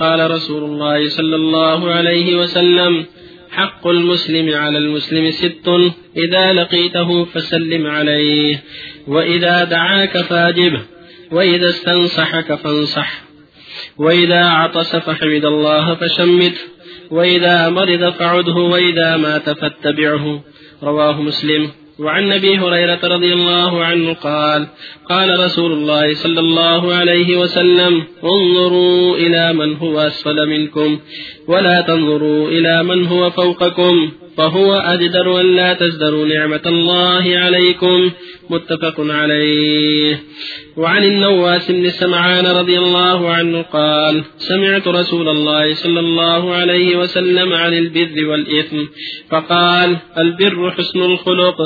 قال 0.00 0.30
رسول 0.30 0.64
الله 0.64 1.08
صلى 1.08 1.36
الله 1.36 1.90
عليه 1.90 2.36
وسلم 2.36 3.06
حق 3.50 3.86
المسلم 3.86 4.54
على 4.54 4.78
المسلم 4.78 5.30
ست 5.30 5.68
إذا 6.16 6.52
لقيته 6.52 7.24
فسلم 7.24 7.86
عليه 7.86 8.62
وإذا 9.06 9.64
دعاك 9.64 10.18
فاجبه 10.18 10.82
وإذا 11.32 11.68
استنصحك 11.68 12.54
فانصح 12.54 13.22
وإذا 13.98 14.44
عطس 14.44 14.96
فحمد 14.96 15.44
الله 15.44 15.94
فشمته 15.94 16.60
وإذا 17.10 17.68
مرض 17.68 18.12
فعده 18.12 18.54
وإذا 18.54 19.16
مات 19.16 19.50
فاتبعه. 19.50 20.44
رواه 20.82 21.22
مسلم. 21.22 21.70
وعن 21.98 22.32
أبي 22.32 22.58
هريرة 22.58 23.00
رضي 23.04 23.32
الله 23.32 23.84
عنه 23.84 24.14
قال 24.14 24.66
قال 25.08 25.40
رسول 25.44 25.72
الله 25.72 26.14
صلى 26.14 26.40
الله 26.40 26.94
عليه 26.94 27.36
وسلم 27.36 28.02
انظروا 28.24 29.16
إلى 29.16 29.52
من 29.52 29.76
هو 29.76 30.00
أسفل 30.00 30.48
منكم 30.48 30.98
ولا 31.48 31.80
تنظروا 31.80 32.48
إلى 32.48 32.82
من 32.82 33.06
هو 33.06 33.30
فوقكم. 33.30 34.12
فهو 34.38 34.74
أجدر 34.74 35.40
أن 35.40 35.56
لا 35.56 35.74
تزدروا 35.74 36.26
نعمة 36.26 36.62
الله 36.66 37.38
عليكم. 37.38 38.10
متفق 38.50 38.94
عليه. 38.98 40.22
وعن 40.76 41.04
النواس 41.04 41.70
بن 41.70 41.90
سمعان 41.90 42.46
رضي 42.46 42.78
الله 42.78 43.28
عنه 43.28 43.62
قال 43.62 44.24
سمعت 44.38 44.88
رسول 44.88 45.28
الله 45.28 45.74
صلى 45.74 46.00
الله 46.00 46.54
عليه 46.54 46.96
وسلم 46.96 47.52
عن 47.52 47.72
البر 47.72 48.26
والإثم 48.26 48.84
فقال 49.30 49.96
البر 50.18 50.70
حسن 50.70 51.02
الخلق 51.02 51.56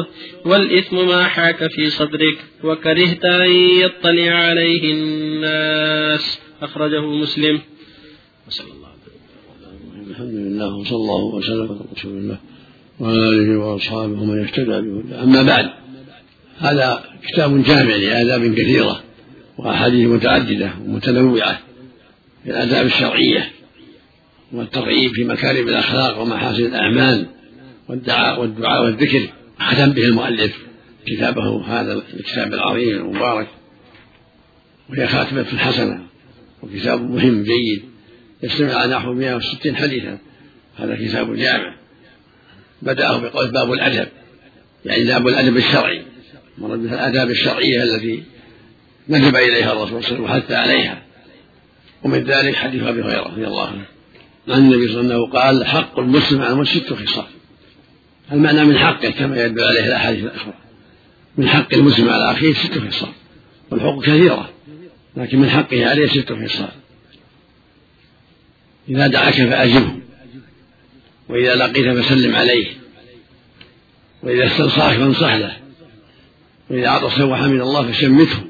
والإثم 0.44 0.96
ما 1.08 1.24
حاك 1.24 1.66
في 1.66 1.90
صدرك 1.90 2.38
وكرهت 2.64 3.24
أن 3.24 3.50
يطلع 3.52 4.32
عليه 4.32 4.92
الناس. 4.92 6.40
أخرجه 6.62 7.06
مسلم. 7.06 7.60
وصلى 8.48 8.66
الله 8.66 8.88
الحمد 10.10 10.34
لله 10.34 10.76
وصلى 10.76 10.96
الله 10.96 11.24
وسلم 11.24 11.62
على 11.62 11.80
رسول 11.96 12.12
الله. 12.12 12.51
وعلى 13.02 13.28
آله 13.28 13.58
وأصحابه 13.58 14.22
ومن 14.22 14.42
اهتدى 14.42 14.80
بهداه 14.80 15.22
أما 15.22 15.42
بعد 15.42 15.70
هذا 16.58 17.04
كتاب 17.28 17.62
جامع 17.62 17.96
لآداب 17.96 18.54
كثيرة 18.54 19.02
وأحاديث 19.58 20.08
متعددة 20.08 20.72
ومتنوعة 20.84 21.60
في 22.44 22.50
الآداب 22.50 22.86
الشرعية 22.86 23.50
والترغيب 24.52 25.12
في 25.12 25.24
مكارم 25.24 25.68
الأخلاق 25.68 26.20
ومحاسن 26.20 26.64
الأعمال 26.64 27.26
والدعاء 27.88 28.40
والدعاء 28.40 28.84
والذكر. 28.84 29.28
ختم 29.58 29.92
به 29.92 30.04
المؤلف 30.04 30.56
كتابه 31.06 31.64
هذا 31.66 31.92
الكتاب 31.92 32.54
العظيم 32.54 32.96
المبارك 32.96 33.48
وهي 34.90 35.06
خاتمة 35.06 35.44
حسنة 35.44 36.02
وكتاب 36.62 37.10
مهم 37.10 37.42
جيد. 37.42 37.82
يستمع 38.42 38.74
على 38.74 38.94
نحو 38.94 39.12
160 39.12 39.76
حديثا. 39.76 40.18
هذا 40.76 40.96
كتاب 40.96 41.36
جامع. 41.36 41.81
بدأه 42.82 43.18
بقول 43.18 43.50
باب 43.50 43.72
الأدب 43.72 44.08
يعني 44.84 45.04
باب 45.04 45.28
الأدب 45.28 45.56
الشرعي 45.56 46.02
مرد 46.58 46.78
من 46.78 46.94
الآداب 46.94 47.30
الشرعية 47.30 47.82
التي 47.82 48.22
ندب 49.08 49.36
إليها 49.36 49.72
الرسول 49.72 50.04
صلى 50.04 50.16
الله 50.16 50.30
عليه 50.30 50.44
وسلم 50.44 50.56
عليها. 50.56 51.02
ومن 52.02 52.24
ذلك 52.24 52.54
حديث 52.54 52.82
أبي 52.82 53.02
هريرة 53.02 53.22
رضي 53.22 53.46
الله 53.46 53.66
عنه 53.66 53.84
عن 54.48 54.58
النبي 54.58 54.88
صلى 54.88 55.00
الله 55.00 55.14
عليه 55.14 55.24
وسلم 55.24 55.32
قال 55.32 55.66
حق 55.66 55.98
المسلم 55.98 56.42
على 56.42 56.52
المسلم 56.52 56.80
ست 56.80 56.92
خصال. 56.92 57.26
المعنى 58.32 58.64
من 58.64 58.78
حقه 58.78 59.10
كما 59.10 59.44
يدل 59.44 59.64
عليه 59.64 59.86
الأحاديث 59.86 60.24
الأخرى. 60.24 60.54
من 61.38 61.48
حق 61.48 61.74
المسلم 61.74 62.08
على 62.08 62.30
أخيه 62.30 62.54
ست 62.54 62.78
خصال 62.78 63.12
والحقوق 63.70 64.04
كثيرة 64.04 64.50
لكن 65.16 65.38
من 65.38 65.50
حقه 65.50 65.90
عليه 65.90 66.06
ست 66.06 66.32
خصال. 66.32 66.70
إذا 68.88 69.06
دعاك 69.06 69.34
فأجبه. 69.34 70.01
وإذا 71.32 71.54
لقيت 71.54 71.98
فسلم 71.98 72.36
عليه. 72.36 72.66
وإذا 74.22 74.46
استنصحك 74.46 74.98
فانصح 74.98 75.34
له. 75.34 75.56
وإذا 76.70 76.88
عطس 76.88 77.20
وحمد 77.20 77.60
الله 77.60 77.92
فشمته. 77.92 78.44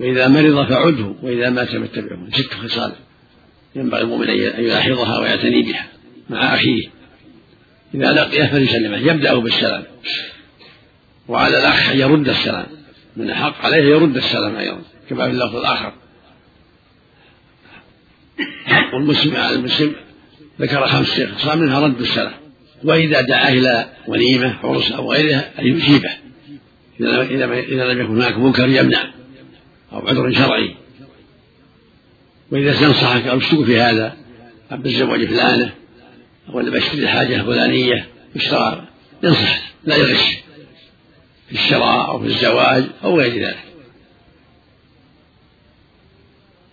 وإذا 0.00 0.28
مرض 0.28 0.68
فعده. 0.68 1.14
وإذا 1.22 1.50
مات 1.50 1.68
فاتبعه. 1.68 2.30
ست 2.32 2.54
خصال. 2.54 2.92
ينبغي 3.76 4.00
المؤمن 4.00 4.28
أن 4.28 4.64
يلاحظها 4.64 5.20
ويعتني 5.20 5.62
بها 5.62 5.86
مع 6.30 6.54
أخيه. 6.54 6.88
إذا 7.94 8.12
لقيه 8.12 8.46
فليسلمه 8.46 8.96
يبدأ 8.96 9.34
بالسلام. 9.34 9.84
وعلى 11.28 11.58
الأخ 11.58 11.90
أن 11.90 11.98
يرد 11.98 12.28
السلام. 12.28 12.66
من 13.16 13.30
الحق 13.30 13.64
عليه 13.64 13.82
يرد 13.82 14.16
السلام 14.16 14.56
أيضا. 14.56 14.82
كما 15.10 15.24
في 15.24 15.30
اللفظ 15.30 15.56
الآخر. 15.56 15.92
حق 18.66 18.94
المسلم 18.94 19.36
على 19.36 19.56
المسلم 19.56 20.05
ذكر 20.60 20.86
خمس 20.86 21.20
خصال 21.20 21.58
منها 21.58 21.80
رد 21.80 22.00
السلام 22.00 22.32
وإذا 22.84 23.20
دعاه 23.20 23.52
إلى 23.52 23.86
وليمة 24.06 24.58
عرس 24.62 24.92
أو 24.92 25.12
غيرها 25.12 25.50
أن 25.58 25.66
يجيبه. 25.66 26.10
إذا 27.00 27.92
لم 27.92 28.00
يكن 28.00 28.10
هناك 28.10 28.38
منكر 28.38 28.68
يمنع 28.68 29.04
أو 29.92 30.08
عذر 30.08 30.32
شرعي. 30.32 30.74
وإذا 32.50 32.70
استنصحك 32.70 33.26
أو 33.26 33.38
اشتكوا 33.38 33.64
في 33.64 33.80
هذا 33.80 34.16
بالزواج 34.70 35.24
فلانة 35.24 35.74
أو 36.48 36.60
أنا 36.60 36.70
بشتري 36.70 37.02
الحاجة 37.02 37.36
الفلانية 37.36 38.08
اشترى 38.36 38.88
ينصح 39.22 39.72
لا 39.84 39.96
يغش 39.96 40.36
في 41.48 41.52
الشراء 41.52 42.08
أو 42.08 42.20
في 42.20 42.26
الزواج 42.26 42.84
أو 43.04 43.20
غير 43.20 43.46
ذلك. 43.46 43.64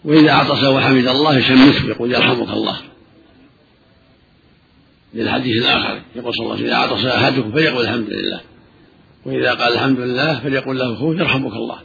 وإذا 0.03 0.31
عطس 0.31 0.63
وحمد 0.63 1.07
الله 1.07 1.41
شمته 1.41 1.87
يقول 1.87 2.11
يرحمك 2.11 2.49
الله. 2.49 2.77
للحديث 5.13 5.63
الآخر. 5.63 6.01
يقول 6.15 6.33
صلى 6.33 6.43
الله 6.43 6.55
عليه 6.55 6.65
وسلم 6.65 6.75
إذا 6.75 6.93
عطس 6.93 7.05
أحدكم 7.05 7.51
فليقول 7.51 7.85
الحمد 7.85 8.09
لله. 8.09 8.41
وإذا 9.25 9.53
قال 9.53 9.73
الحمد 9.73 9.99
لله 9.99 10.39
فليقول 10.39 10.79
له 10.79 10.93
أخوه 10.93 11.15
يرحمك 11.15 11.53
الله. 11.53 11.79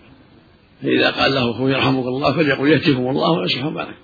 فإذا 0.82 1.10
قال 1.10 1.34
له 1.34 1.50
أخوه 1.50 1.70
يرحمك 1.70 2.06
الله 2.06 2.32
فليقول 2.32 2.70
يهتكم 2.70 3.08
الله 3.10 3.30
ويصلح 3.30 3.68
بالك 3.68 3.96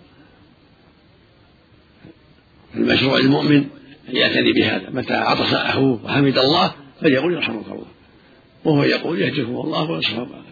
المشروع 2.74 3.18
المؤمن 3.18 3.64
أن 4.08 4.16
يعتني 4.16 4.52
بهذا. 4.52 4.90
متى 4.90 5.14
عطس 5.14 5.54
أخوه 5.54 6.04
وحمد 6.04 6.38
الله 6.38 6.74
فليقول 7.00 7.34
يرحمك 7.34 7.66
الله. 7.66 7.86
وهو 8.64 8.82
يقول 8.82 9.20
يهتكم 9.20 9.56
الله 9.56 9.90
ويصلح 9.90 10.18
بالك 10.18 10.44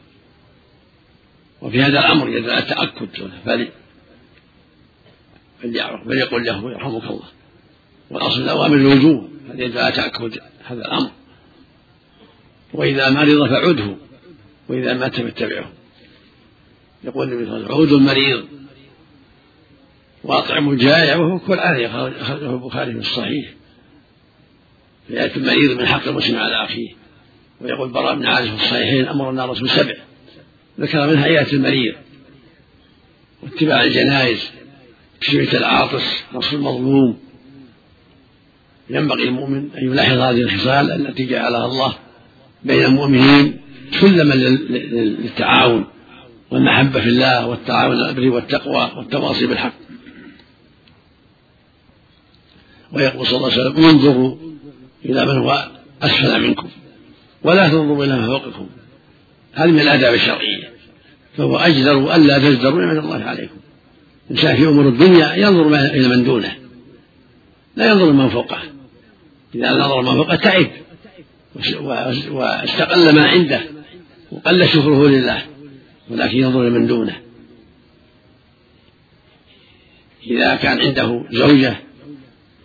وفي 1.62 1.82
هذا 1.82 1.99
الأمر 1.99 2.28
يدل 2.28 2.50
التأكد. 2.50 3.09
فلي 3.44 3.69
فليقول 6.06 6.44
له 6.44 6.71
يرحمك 6.71 7.05
الله. 7.05 7.28
والأصل 8.12 8.43
الأوامر 8.43 8.77
الوجوب 8.77 9.31
يدل 9.55 9.78
على 9.78 9.93
تأكد 9.93 10.39
هذا 10.65 10.81
الأمر؟ 10.81 11.11
وإذا 12.75 13.11
مرض 13.11 13.49
فعده 13.49 13.97
وإذا 14.69 14.95
مات 14.95 15.17
فاتبعه. 15.17 15.73
يقول 17.05 17.28
النبي 17.28 17.47
صلى 17.47 17.56
الله 17.56 17.67
عليه 17.67 17.75
وسلم 17.75 17.77
عود 17.77 17.93
المريض 17.93 18.45
وأطعم 20.25 20.71
الجائع 20.71 21.17
وهو 21.17 21.39
كل 21.39 21.59
عافية 21.59 22.09
أخرجه 22.23 22.50
البخاري 22.50 22.93
في 22.93 22.99
الصحيح. 22.99 23.50
في 25.09 25.23
آية 25.23 25.37
المريض 25.37 25.81
من 25.81 25.87
حق 25.87 26.09
المسلم 26.09 26.37
على 26.37 26.65
أخيه. 26.65 26.89
ويقول 27.61 27.89
براء 27.89 28.15
بن 28.15 28.27
عازب 28.27 28.56
في 28.56 28.65
الصحيحين 28.65 29.09
أمرنا 29.09 29.44
الرسول 29.44 29.71
سبع. 29.71 29.94
ذكر 30.81 31.06
منها 31.06 31.27
آية 31.27 31.53
المريض. 31.53 31.94
واتباع 33.43 33.83
الجنائز 33.83 34.50
تشميت 35.21 35.55
العاطس 35.55 36.23
نصر 36.34 36.56
المظلوم. 36.56 37.19
ينبغي 38.91 39.25
المؤمن 39.25 39.69
أن 39.78 39.84
يلاحظ 39.84 40.19
هذه 40.19 40.41
الخصال 40.41 40.91
التي 40.91 41.26
جعلها 41.26 41.66
الله 41.66 41.94
بين 42.65 42.84
المؤمنين 42.84 43.60
سلما 44.00 44.34
للتعاون 44.34 45.84
والمحبة 46.50 47.00
في 47.00 47.09
الله 47.09 47.47
والتعاون 47.47 47.97
على 47.97 48.10
البر 48.10 48.28
والتقوى 48.28 48.91
والتواصي 48.97 49.47
بالحق. 49.47 49.75
ويقول 52.93 53.26
صلى 53.26 53.37
الله 53.37 53.52
عليه 53.52 53.62
وسلم 53.62 53.84
انظروا 53.84 54.37
إلى 55.05 55.26
من 55.26 55.38
هو 55.38 55.69
أسفل 56.02 56.43
منكم 56.43 56.69
ولا 57.44 57.69
تنظروا 57.69 58.05
إلى 58.05 58.17
من 58.17 58.26
فوقكم. 58.26 58.67
هذه 59.52 59.70
من 59.70 59.81
الآداب 59.81 60.14
الشرعية. 60.14 60.73
فهو 61.37 61.56
أجدر 61.56 62.14
ألا 62.14 62.38
تزدروا 62.38 62.81
نعمة 62.81 63.00
الله 63.00 63.25
عليكم. 63.25 63.56
الإنسان 64.31 64.56
في 64.56 64.69
أمور 64.69 64.88
الدنيا 64.88 65.35
ينظر 65.35 65.67
إلى 65.76 66.08
من 66.08 66.25
دونه. 66.25 66.62
لا 67.77 67.87
ينظر 67.87 68.13
من 68.13 68.29
فوقه. 68.29 68.59
إذا 69.55 69.73
نظر 69.73 70.03
من 70.03 70.17
فوقه 70.17 70.37
تعب. 70.37 70.71
واستقل 72.31 73.15
ما 73.15 73.29
عنده. 73.29 73.61
وقل 74.33 74.69
شكره 74.69 75.09
لله 75.09 75.43
ولكن 76.11 76.37
ينظر 76.37 76.69
لمن 76.69 76.87
دونه. 76.87 77.17
إذا 80.27 80.55
كان 80.55 80.81
عنده 80.81 81.25
زوجة 81.31 81.77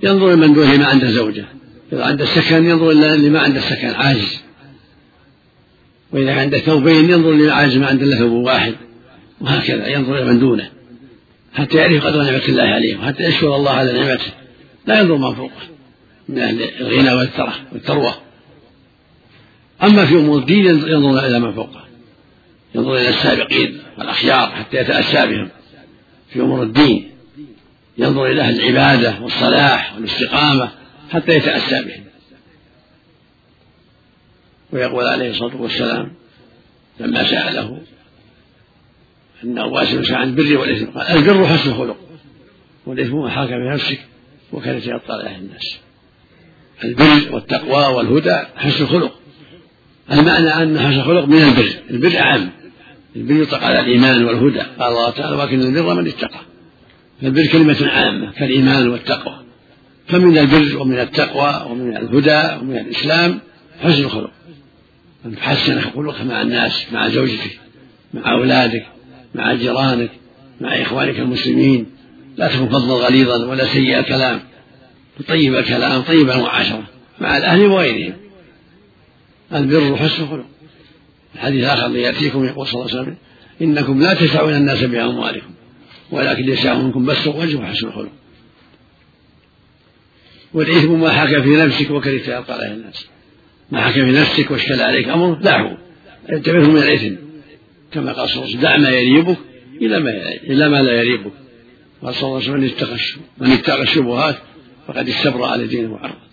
ينظر 0.04 0.34
لمن 0.34 0.54
دونه 0.54 0.78
ما 0.78 0.86
عنده 0.86 1.12
زوجة. 1.12 1.46
إذا 1.94 2.04
عنده 2.04 2.26
سكن 2.26 2.66
ينظر 2.66 2.92
لما 2.92 3.40
عنده 3.40 3.60
السكن 3.60 3.88
عاجز. 3.88 4.40
وإذا 6.12 6.40
عنده 6.40 6.60
ثوبين 6.60 7.10
ينظر 7.10 7.32
للعاجز 7.32 7.78
ما 7.78 7.88
عنده 7.88 8.06
إلا 8.06 8.18
ثوب 8.18 8.32
واحد. 8.32 8.76
وهكذا 9.42 9.88
ينظر 9.88 10.26
من 10.26 10.40
دونه. 10.40 10.70
حتى 11.54 11.78
يعرف 11.78 12.06
قدر 12.06 12.24
نعمة 12.24 12.46
الله 12.50 12.64
عليه 12.64 12.98
وحتى 12.98 13.24
يشكر 13.24 13.56
الله 13.56 13.72
على 13.72 13.94
نعمته. 13.94 14.32
لا 14.88 15.00
ينظر 15.00 15.18
من 15.18 15.36
فوقه. 15.36 15.68
من 16.30 16.40
أهل 16.40 16.64
الغنى 16.64 17.14
والثرى 17.14 17.54
والثروة 17.74 18.16
أما 19.84 20.06
في 20.06 20.14
أمور 20.14 20.40
الدين 20.40 20.66
ينظر 20.66 21.28
إلى 21.28 21.40
من 21.40 21.54
فوقه. 21.54 21.84
ينظر 22.76 22.98
إلى 22.98 23.10
السابقين 23.10 23.82
والأخيار 23.98 24.52
حتى 24.52 24.78
يتأسى 24.78 25.28
بهم. 25.28 25.50
في 26.30 26.40
أمور 26.40 26.64
الدين 26.64 27.12
ينظر 27.98 28.26
إلى 28.26 28.42
أهل 28.42 28.60
العبادة 28.60 29.22
والصلاح 29.22 29.96
والاستقامة 29.96 30.72
حتى 31.10 31.32
يتأسى 31.32 31.84
بهم. 31.84 32.04
ويقول 34.72 35.06
عليه 35.06 35.30
الصلاة 35.30 35.62
والسلام 35.62 36.14
لما 37.00 37.24
سأله 37.24 37.82
أن 39.44 39.58
أواس 39.58 40.12
عن 40.12 40.30
البر 40.30 40.58
والإثم 40.58 40.86
قال 40.86 41.08
البر 41.08 41.48
حسن 41.48 41.70
الخلق 41.70 41.98
والإثم 42.86 43.16
ما 43.16 43.30
حاك 43.30 43.48
في 43.48 43.98
وكانت 44.52 44.86
يطلع 44.86 45.16
عليه 45.16 45.38
الناس. 45.38 45.78
البر 46.84 47.36
والتقوى 47.36 47.96
والهدى 47.96 48.38
حسن 48.56 48.84
الخلق. 48.84 49.20
المعنى 50.12 50.48
أن 50.48 50.80
حسن 50.80 51.00
الخلق 51.00 51.26
من 51.26 51.44
البر. 51.44 51.70
البر 51.90 52.18
عام 52.18 52.50
البر 53.16 53.42
يطلق 53.42 53.64
على 53.64 53.80
الإيمان 53.80 54.26
والهدى. 54.26 54.60
قال 54.60 54.88
الله 54.90 55.10
تعالى 55.10 55.36
ولكن 55.36 55.62
البر 55.62 55.94
من 55.94 56.08
اتقى 56.08 56.40
فالبر 57.22 57.46
كلمة 57.52 57.88
عامة 57.88 58.32
كالإيمان 58.32 58.88
والتقوى. 58.88 59.44
فمن 60.08 60.38
البر 60.38 60.78
ومن 60.78 61.00
التقوى 61.00 61.72
ومن 61.72 61.98
الهدى 61.98 62.62
ومن 62.62 62.78
الإسلام 62.78 63.40
حسن 63.80 64.04
الخلق. 64.04 64.32
أن 65.26 65.36
تحسن 65.36 65.82
خلقك 65.82 66.22
مع 66.22 66.42
الناس 66.42 66.94
مع 66.94 67.10
زوجتك 67.10 67.60
مع 68.14 68.32
أولادك 68.32 68.86
مع 69.36 69.54
جيرانك 69.54 70.12
مع 70.62 70.82
إخوانك 70.82 71.20
المسلمين. 71.20 71.86
لا 72.38 72.48
تكن 72.48 72.70
فظا 72.70 73.08
غليظا 73.08 73.46
ولا 73.46 73.66
سيء 73.66 74.00
الكلام. 74.00 74.42
طيب 75.28 75.56
الكلام 75.56 76.02
طيب 76.02 76.30
المعاشرة 76.30 76.84
مع 77.20 77.38
الأهل 77.38 77.66
وغيرهم. 77.66 78.14
البر 79.54 79.96
حسن 79.98 80.24
الخلق. 80.24 80.46
الحديث 81.36 81.64
الآخر 81.64 81.86
الذي 81.86 82.02
يأتيكم 82.02 82.46
يقول 82.46 82.68
صلى 82.68 82.82
الله 82.82 82.92
عليه 82.92 83.02
وسلم 83.02 83.18
إنكم 83.62 84.02
لا 84.02 84.14
تسعون 84.14 84.54
الناس 84.54 84.84
بأموالكم 84.84 85.52
ولكن 86.12 86.50
يسعهم 86.50 86.86
منكم 86.86 87.06
بس 87.06 87.28
الوجه 87.28 87.58
وحسن 87.58 87.88
الخلق. 87.88 88.12
والإثم 90.54 91.00
ما 91.00 91.10
حكى 91.10 91.42
في 91.42 91.56
نفسك 91.56 91.92
وكرهت 91.92 92.28
يلقى 92.28 92.54
عليه 92.54 92.74
الناس. 92.74 93.08
ما 93.72 93.82
حكى 93.82 94.06
في 94.06 94.12
نفسك 94.12 94.52
واشكل 94.52 94.82
عليك 94.82 95.08
أمر 95.08 95.34
دعه 95.34 95.78
انتبهه 96.30 96.72
من 96.72 96.78
الإثم. 96.78 97.16
كما 97.92 98.12
قال 98.12 98.30
صلى 98.30 98.46
الله 98.46 98.48
عليه 98.48 98.58
وسلم 98.58 98.62
دع 98.62 98.78
ما 98.78 98.90
يريبك 98.90 99.38
إلى 99.82 100.00
ما 100.00 100.12
إلى 100.44 100.70
ما 100.70 100.82
لا 100.82 100.92
يريبك. 100.92 101.32
قال 102.04 102.16
صلى 102.16 102.24
الله 102.24 102.36
عليه 102.36 102.50
وسلم 102.50 102.62
من 102.62 102.70
اتقى 102.70 102.98
من 103.38 103.52
اتقى 103.52 103.82
الشبهات 103.82 104.38
فقد 104.88 105.10
استبرأ 105.10 105.48
على 105.48 105.68
دينه 105.68 105.94
وعرضه 105.94 106.28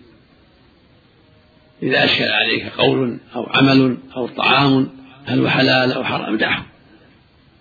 إذا 1.82 2.04
أشكل 2.04 2.24
عليك 2.24 2.72
قول 2.78 3.18
أو 3.34 3.46
عمل 3.46 3.96
أو 4.16 4.26
طعام 4.26 4.88
هل 5.24 5.40
هو 5.40 5.48
حلال 5.48 5.92
أو 5.92 6.04
حرام 6.04 6.36
دعه 6.36 6.66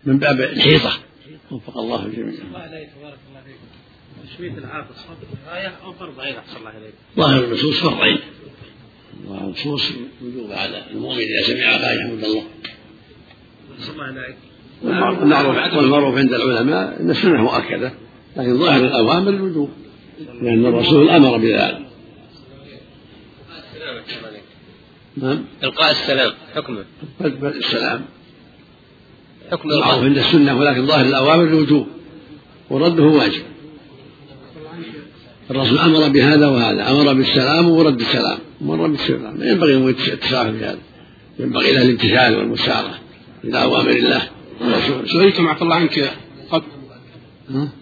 من 0.03 0.17
باب 0.17 0.41
الحيطة 0.41 0.91
وفق 1.51 1.77
الله 1.77 2.05
الجميع. 2.05 2.33
الله. 2.33 2.87
تشميت 4.27 4.57
العاطس 4.57 4.95
فرض 4.95 5.17
أو 5.85 5.93
فرض 5.93 6.19
عين 6.19 6.35
أحسن 6.35 6.57
الله 6.57 6.77
إليك. 6.77 6.93
ظاهر 7.17 7.43
النصوص 7.43 7.79
فرض 7.79 8.01
عين. 8.01 8.19
ظاهر 9.27 9.43
النصوص 9.43 9.91
وجوب 10.21 10.51
على 10.51 10.83
المؤمن 10.91 11.19
إذا 11.19 11.41
سمع 11.47 11.91
يحمد 11.93 12.23
الله. 12.23 12.43
أحسن 13.79 13.91
الله 13.91 14.09
إليك. 14.09 14.37
والمعروف 14.83 15.77
والمعروف 15.77 16.17
عند 16.17 16.33
العلماء 16.33 17.01
إن 17.01 17.09
السنة 17.09 17.41
مؤكدة 17.41 17.93
لكن 18.37 18.57
ظاهر 18.57 18.85
الأوامر 18.85 19.29
الوجوب 19.29 19.69
لأن 20.41 20.65
الرسول 20.65 21.09
أمر 21.09 21.37
بذلك. 21.37 21.79
نعم. 25.17 25.45
إلقاء 25.63 25.91
السلام 25.91 26.31
حكمه. 26.55 26.85
السلام. 27.45 28.01
حكم 29.51 29.69
المعروف 29.69 30.03
عند 30.03 30.17
السنة 30.17 30.59
ولكن 30.59 30.85
ظاهر 30.85 31.05
الأوامر 31.05 31.43
الوجوب 31.43 31.87
ورده 32.69 33.03
واجب. 33.03 33.43
الرسول 35.51 35.79
أمر 35.79 36.07
بهذا 36.07 36.47
وهذا 36.47 36.91
أمر 36.91 37.13
بالسلام 37.13 37.69
ورد 37.69 37.99
السلام 37.99 38.37
أمر 38.61 38.87
بالسلام. 38.87 39.37
لا 39.37 39.51
ينبغي 39.51 39.75
التساهل 40.13 40.57
في 40.57 40.65
هذا. 40.65 40.79
ينبغي 41.39 41.71
له 41.71 41.81
الامتثال 41.81 42.35
والمساره 42.35 42.99
إلى 43.43 43.63
أوامر 43.63 43.89
الله. 43.89 44.29
سئلتم 45.05 45.47
عفى 45.47 45.61
الله 45.61 45.75
عنك 45.75 46.13
قبل. 46.51 46.65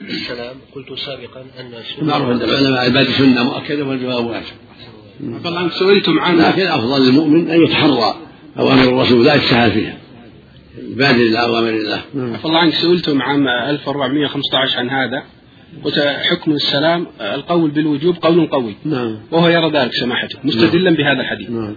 السلام. 0.10 0.56
قلت 0.76 1.00
سابقا 1.00 1.42
أن 1.60 1.72
معروف 2.02 2.30
عند 2.30 2.44
العلماء 2.44 2.86
عباد 2.86 3.06
سنة 3.06 3.44
مؤكدة 3.44 3.86
والجواب 3.86 4.26
واجب. 4.26 4.46
عفى 5.24 5.48
الله 5.48 5.60
عنك 5.60 5.72
سئلتم 5.72 6.20
عن 6.20 6.38
لكن 6.38 6.68
افضل 6.68 7.06
للمؤمن 7.06 7.50
أن 7.50 7.64
يتحرى 7.64 8.16
أوامر 8.60 8.84
الرسول 8.84 9.26
لا 9.26 9.36
يتساهل 9.36 9.72
فيها. 9.72 9.98
يبادر 10.78 11.22
إلى 11.22 11.42
أوامر 11.42 11.70
الله. 11.70 12.02
عفى 12.16 12.46
الله 12.46 12.60
عنك 12.60 12.74
سئلتم 12.74 13.22
عام 13.22 13.48
1415 13.48 14.80
عن 14.80 14.90
هذا. 14.90 15.24
قلت 15.84 16.00
حكم 16.00 16.52
السلام 16.52 17.08
القول 17.22 17.72
بالوجوب 17.72 18.16
قول 18.16 18.48
قوي. 18.48 18.76
نعم. 18.86 19.18
وهو 19.32 19.48
يرى 19.48 19.72
ذلك 19.72 19.94
سماحته 19.94 20.40
مستدلا 20.44 20.92
بهذا 20.92 21.22
الحديث. 21.22 21.50
نعم. 21.50 21.76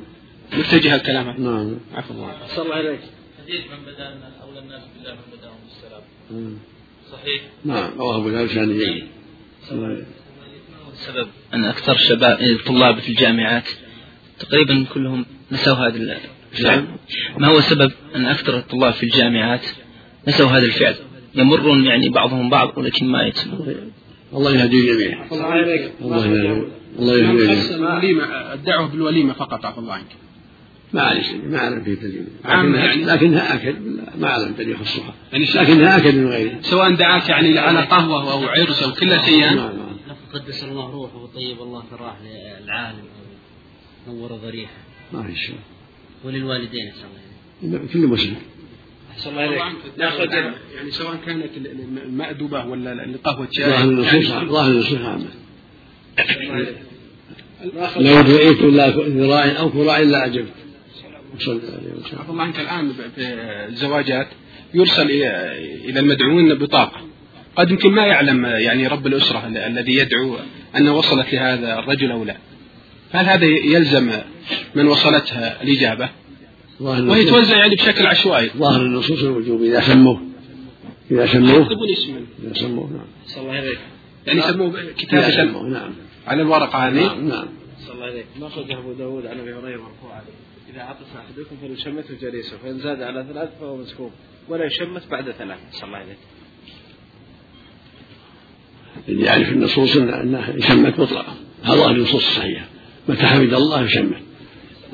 متجه 0.58 0.94
الكلام. 0.94 1.26
نعم. 1.38 1.76
عفى 1.94 2.10
الله. 2.10 2.32
صلى 2.56 2.64
الله 2.64 2.74
عليك 2.74 3.00
حديث 3.42 3.60
من 3.60 3.92
بدا 3.92 4.34
الناس 4.64 4.82
بالله 4.96 5.12
من 5.14 5.38
بداهم 5.38 5.60
بالسلام. 5.66 6.58
صحيح؟ 7.12 7.42
نعم 7.64 7.90
رواه 7.98 8.16
أبو 8.16 8.30
داود 8.30 8.48
بسند 8.48 8.72
جيد 8.72 9.04
السبب 10.92 11.28
أن 11.54 11.64
أكثر 11.64 11.96
شباب 11.96 12.40
الطلاب 12.40 12.98
في 12.98 13.08
الجامعات 13.08 13.68
تقريبا 14.38 14.84
كلهم 14.94 15.26
نسوا 15.52 15.74
هذا 15.74 16.20
الفعل. 16.52 16.84
ما 17.38 17.48
هو 17.48 17.60
سبب 17.60 17.92
أن 18.16 18.26
أكثر 18.26 18.58
الطلاب 18.58 18.92
في 18.92 19.02
الجامعات 19.02 19.66
نسوا 20.28 20.46
هذا 20.46 20.64
الفعل؟ 20.64 20.94
يمرون 21.34 21.84
يعني 21.84 22.08
بعضهم 22.08 22.50
بعض 22.50 22.78
ولكن 22.78 23.06
ما 23.06 23.26
يتمون 23.26 23.92
الله 24.32 24.54
يهدي 24.54 24.80
الجميع 24.80 25.26
الله 25.32 25.44
عليك. 25.44 25.92
الله 26.00 26.26
يهدي. 26.26 26.68
الله 26.98 27.18
يهدي 27.18 27.52
الجميع 27.52 27.98
الوليمة 27.98 28.24
الدعوة 28.54 28.88
بالوليمة 28.88 29.32
فقط 29.32 29.64
عفى 29.64 29.78
الله 29.78 29.94
عنك. 29.94 30.12
ما 30.94 31.02
عليه 31.02 31.22
شيء 31.22 31.48
ما 31.48 31.58
اعلم 31.58 31.84
فيه 31.84 31.94
دليل 31.94 32.24
عامة. 32.44 32.68
لكنها, 32.68 32.84
يعني؟ 32.84 33.04
لكنها 33.04 33.54
اكد 33.54 33.76
ما 34.18 34.28
أعلم 34.28 34.54
دليل 34.58 34.70
يخصها 34.70 35.14
يعني 35.32 35.44
لكنها 35.44 35.96
اكد 35.96 36.14
من 36.14 36.28
غيرها. 36.28 36.58
سواء 36.62 36.94
دعاك 36.94 37.28
يعني 37.28 37.58
على 37.58 37.80
قهوة 37.80 38.32
أو 38.32 38.44
عرس 38.44 38.82
أو 38.82 38.92
كل 38.92 39.20
شيء. 39.24 39.40
نعم. 39.40 39.56
نعم 39.56 40.16
قدس 40.34 40.64
الله 40.64 40.90
روحه 40.90 41.16
وطيب 41.16 41.62
الله 41.62 41.82
ثراه 41.90 42.16
للعالم. 42.64 43.04
نور 44.08 44.32
ضريحه 44.32 44.72
ما 45.12 45.22
في 45.22 45.36
شيء. 45.36 45.56
وللوالدين 46.24 46.88
احسن 46.88 47.06
الله. 47.62 47.80
كل 47.92 47.98
مسلم. 47.98 48.36
أحسن 49.12 49.30
الله 49.30 49.44
إليك. 49.44 49.62
ناخذ 49.98 50.32
يعني 50.76 50.90
سواء 50.90 51.16
كانت 51.26 51.50
المأدبة 52.06 52.66
ولا 52.66 53.04
القهوة 53.04 53.48
شاي. 53.52 53.70
ظاهر 53.70 53.84
النصوص 53.84 54.30
يعني 54.30 54.48
ظاهر 54.48 54.70
النصوص 54.70 54.98
عامة. 54.98 55.26
لو 57.96 58.20
دعيت 58.20 58.60
الا 58.60 58.88
ذراع 58.88 59.58
أو 59.58 59.70
كراع 59.70 59.98
الا 59.98 60.26
أجبت. 60.26 60.48
صلى 60.48 60.63
الله 62.30 62.42
عنك 62.42 62.60
الآن 62.60 62.92
في 62.92 63.24
الزواجات 63.68 64.28
يرسل 64.74 65.10
إلى 65.84 66.00
المدعوين 66.00 66.54
بطاقة 66.54 67.00
قد 67.56 67.70
يمكن 67.70 67.90
ما 67.90 68.06
يعلم 68.06 68.44
يعني 68.46 68.86
رب 68.86 69.06
الأسرة 69.06 69.46
ال- 69.46 69.56
الذي 69.56 69.94
يدعو 69.94 70.36
أن 70.76 70.88
وصلت 70.88 71.32
لهذا 71.32 71.78
الرجل 71.78 72.10
أو 72.10 72.24
لا. 72.24 72.36
هل 73.12 73.26
هذا 73.26 73.44
يلزم 73.46 74.10
من 74.74 74.86
وصلتها 74.86 75.62
الإجابة؟ 75.62 76.08
ظاهر 76.82 77.02
وهي 77.04 77.20
النصوص. 77.20 77.38
توزع 77.40 77.56
يعني 77.56 77.74
بشكل 77.74 78.06
عشوائي. 78.06 78.50
ظاهر 78.56 78.80
النصوص 78.82 79.22
الوجوب 79.22 79.62
إذا 79.62 79.80
سموه. 79.80 80.22
إذا 81.10 81.26
سموه. 81.26 81.50
يكتبون 81.50 81.88
اسما 81.92 82.20
إذا 82.44 82.54
سموه 82.54 82.90
نعم. 82.90 83.06
صلى 83.26 83.42
الله 83.42 83.54
عليك. 83.54 83.78
يعني 84.26 84.38
يسموه 84.40 84.80
إذا 84.80 84.92
كتابة 84.98 85.30
سموه 85.30 85.68
نعم. 85.68 85.90
على 86.26 86.42
الورقة 86.42 86.78
هذه. 86.88 86.92
نعم 87.06 87.28
نعم. 87.28 87.46
صلى 87.86 87.94
الله 87.94 88.06
عليه 88.06 88.24
ما 88.40 88.46
أخرجه 88.46 88.78
أبو 88.78 88.92
داود 88.92 89.26
عن 89.26 89.40
أبي 89.40 89.54
هريرة 89.54 89.80
مرفوعا 89.82 90.22
إذا 90.74 90.82
عطس 90.82 91.16
أحدكم 91.16 91.56
فليشمته 91.62 92.14
جليسه 92.20 92.56
فإن 92.58 92.78
زاد 92.78 93.02
على 93.02 93.26
ثلاث 93.32 93.48
فهو 93.60 93.76
مسكوب 93.76 94.12
ولا 94.48 94.64
يشمت 94.64 95.02
بعد 95.10 95.30
ثلاث. 95.30 95.58
صلى 95.70 95.84
الله 95.84 95.98
عليه 95.98 96.16
اللي 99.08 99.26
يعرف 99.26 99.48
النصوص 99.48 99.94
إن- 99.94 99.96
انها 99.98 100.56
يشمت 100.56 100.98
مطلقا. 101.00 101.36
هذا 101.62 101.74
ظاهر 101.74 101.90
النصوص 101.90 102.26
الصحيحة. 102.26 102.66
متى 103.08 103.26
حمد 103.26 103.54
الله 103.54 103.84
يشمت. 103.84 104.22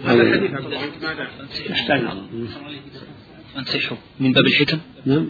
هذا؟ 0.05 0.23
يحتاج 1.71 2.07
فانصحه 3.55 3.97
من 4.21 4.33
باب 4.33 4.47
الحكم. 4.47 4.79
نعم. 5.07 5.27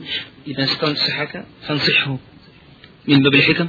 إذا 0.47 0.65
استنصحك 0.65 1.45
فانصحه 1.63 2.19
من 3.09 3.23
باب 3.23 3.35
الحكم. 3.35 3.69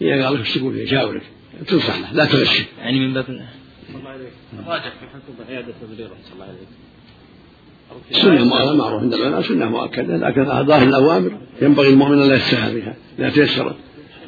هي 0.00 0.22
قال 0.22 0.34
لك 0.34 0.40
إيش 0.40 0.54
تقول 0.54 0.74
فيه 0.74 0.86
شاورك 0.86 1.22
تنصح 1.66 1.98
له. 1.98 2.12
لا 2.12 2.24
تغشه 2.24 2.64
يعني 2.78 3.00
من 3.00 3.14
باب 3.14 3.46
الله 3.98 4.10
عليه 4.10 4.30
راجع 4.66 4.90
في 4.90 5.06
حكم 5.14 5.50
عيادة 5.50 5.74
المريض 5.82 6.08
صلى 6.24 6.34
الله 6.34 6.44
عليه 6.44 6.66
السنة 8.10 8.74
معروف 8.74 9.02
عند 9.02 9.14
العلماء 9.14 9.42
سنة 9.42 9.70
مؤكدة 9.70 10.16
لكن 10.16 10.44
ظاهر 10.44 10.82
الأوامر. 10.82 11.32
ينبغي 11.62 11.88
المؤمن 11.88 12.22
أن 12.22 12.28
لا 12.28 12.34
يتساهل 12.34 12.80
بها 12.80 12.96
إذا 13.18 13.30
تيسرت. 13.30 13.76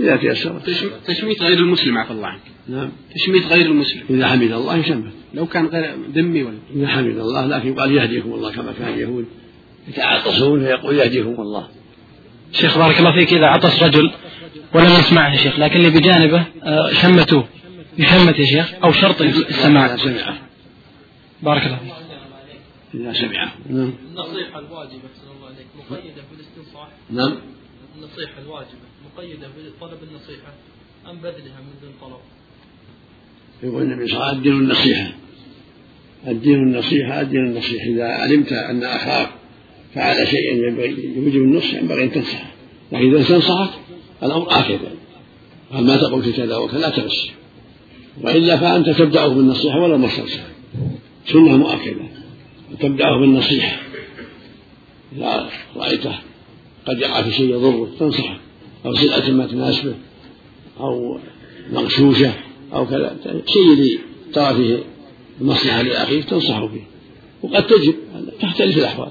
إذا 0.00 0.16
تيسرت. 0.16 0.70
تشميت 1.06 1.42
غير 1.42 1.58
المسلم 1.58 1.98
عفى 1.98 2.10
الله 2.10 2.26
عنك. 2.26 2.40
نعم. 2.68 2.90
تشميت 3.14 3.46
غير 3.46 3.66
المسلم. 3.66 4.02
إذا 4.10 4.28
حمد 4.28 4.52
الله 4.52 4.76
يشمت 4.76 5.12
لو 5.34 5.46
كان 5.46 5.66
غير 5.66 5.94
ذمي 6.14 6.42
ولا 6.42 6.56
إذا 6.76 6.88
حمد 6.88 7.18
الله 7.18 7.46
لكن 7.46 7.68
يقال 7.68 7.92
يهديكم 7.92 8.32
الله 8.32 8.52
كما 8.52 8.72
كان 8.78 8.88
اليهود 8.88 9.24
يتعاطسون 9.88 10.60
فيقول 10.60 10.94
يهديكم 10.94 11.42
الله. 11.42 11.68
شيخ 12.52 12.78
بارك 12.78 12.98
الله 12.98 13.12
فيك 13.18 13.32
إذا 13.32 13.46
عطس 13.46 13.82
رجل 13.82 14.10
ولم 14.74 14.86
يسمعه 14.86 15.32
يا 15.32 15.36
شيخ 15.36 15.58
لكن 15.58 15.76
اللي 15.76 15.90
بجانبه 15.90 16.44
آه، 16.64 16.92
شمتوه 16.92 17.44
يشمت 17.98 18.38
يا 18.38 18.44
شيخ 18.44 18.74
أو 18.84 18.92
شرط 18.92 19.20
السماع 19.20 19.96
سمعه 19.96 20.38
بارك 21.42 21.62
الله 21.66 21.78
فيك. 21.78 21.94
إذا 22.94 23.12
سمعه 23.12 23.52
نعم. 23.70 23.92
النصيحة 24.10 24.58
الواجبة 24.58 25.08
صلى 25.20 25.32
الله 25.36 25.46
عليك 25.46 25.66
مقيدة 25.78 26.22
بالاستنصاح 26.30 26.88
نعم. 27.10 27.34
النصيحة 27.98 28.42
الواجبة 28.42 28.86
مقيدة 29.14 29.48
بطلب 29.48 29.98
النصيحة 30.02 30.52
أم 31.10 31.16
بذلها 31.16 31.60
من 31.60 31.74
دون 31.82 31.92
طلب؟ 32.00 32.20
يقول 33.62 33.82
النبي 33.82 34.06
صلى 34.06 34.16
الله 34.16 34.26
عليه 34.26 34.38
وسلم 34.38 34.48
الدين 34.48 34.60
النصيحة. 34.62 35.12
الدين 36.26 36.54
النصيحة 36.54 37.20
الدين 37.20 37.46
النصيحة. 37.46 37.84
إذا 37.84 38.04
علمت 38.04 38.52
أن 38.52 38.84
أخاك 38.84 39.30
فعل 39.94 40.28
شيئا 40.28 40.52
ينبغي 40.52 41.14
يوجب 41.16 41.42
النصح 41.42 41.74
ينبغي 41.74 42.04
أن 42.04 42.12
تنصحه. 42.12 42.50
لكن 42.92 43.14
إذا 43.14 43.20
استنصحك 43.22 43.70
الأمر 44.22 44.46
آكد 44.50 44.80
قال 45.72 45.86
ما 45.86 45.96
تقول 45.96 46.32
كذا 46.32 46.56
وكذا 46.56 46.78
لا 46.78 46.88
تغش 46.88 47.30
وإلا 48.22 48.56
فأنت 48.56 48.90
تبدأه 48.90 49.28
بالنصيحة 49.28 49.80
ولا 49.80 49.96
مستنصح 49.96 50.40
سنة 51.26 51.56
مؤكدة. 51.56 52.04
تبدأه 52.80 53.20
بالنصيحة. 53.20 53.76
إذا 55.16 55.48
رأيته 55.76 56.14
قد 56.86 56.98
يقع 56.98 57.22
في 57.22 57.32
شيء 57.32 57.50
يضره 57.50 57.88
تنصحه. 57.98 58.38
أو 58.86 58.94
سلعة 58.94 59.30
ما 59.30 59.46
تناسبه. 59.46 59.94
أو 60.80 61.20
مغشوشة. 61.72 62.32
أو 62.74 62.86
كذا. 62.86 63.16
شيء 63.46 63.98
ترى 64.32 64.54
فيه 64.54 64.78
المصلحة 65.40 65.82
لأخيك 65.82 66.24
تنصحه 66.24 66.68
فيه 66.68 66.82
وقد 67.42 67.66
تجب. 67.66 67.94
تختلف 68.40 68.78
الأحوال. 68.78 69.10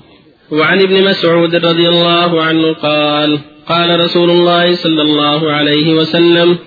وعن 0.52 0.82
ابن 0.82 1.04
مسعود 1.04 1.56
رضي 1.56 1.90
الله 1.90 2.42
عنه 2.42 2.74
قال 2.74 3.40
قال 3.68 4.00
رسول 4.00 4.30
الله 4.30 4.76
صلى 4.76 5.02
الله 5.02 5.52
عليه 5.52 5.94
وسلم 5.94 6.58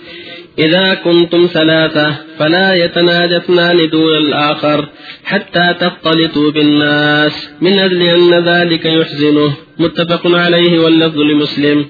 إذا 0.58 0.94
كنتم 0.94 1.46
ثلاثة 1.46 2.14
فلا 2.38 2.74
يتناجى 2.74 3.36
اثنان 3.36 3.90
دون 3.90 4.16
الآخر 4.16 4.88
حتى 5.24 5.74
تختلطوا 5.80 6.50
بالناس 6.50 7.48
من 7.60 7.78
أجل 7.78 8.02
أن 8.02 8.44
ذلك 8.48 8.84
يحزنه. 8.84 9.56
متفق 9.78 10.26
عليه 10.26 10.78
واللفظ 10.78 11.18
لمسلم. 11.18 11.86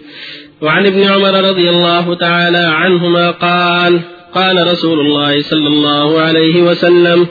وعن 0.63 0.87
ابن 0.87 1.03
عمر 1.03 1.49
رضي 1.49 1.71
الله 1.71 2.15
تعالى 2.15 2.59
عنهما 2.59 3.31
قال 3.31 4.01
قال 4.37 4.67
رسول 4.73 5.01
الله 5.01 5.43
صلى 5.43 5.69
الله 5.69 6.21
عليه 6.21 6.63
وسلم 6.63 7.27